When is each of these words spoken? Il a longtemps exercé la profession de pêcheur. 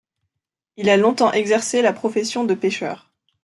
Il 0.77 0.89
a 0.89 0.97
longtemps 0.97 1.31
exercé 1.31 1.83
la 1.83 1.93
profession 1.93 2.43
de 2.43 2.55
pêcheur. 2.55 3.11